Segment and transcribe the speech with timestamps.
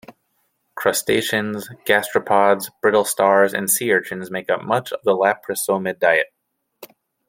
[0.73, 6.33] Crustaceans, gastropods, brittle stars, and sea urchins make up much of the labrisomid diet.